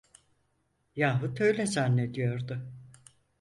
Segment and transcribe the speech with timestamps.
[0.95, 2.71] Yahut öyle zannediyordu.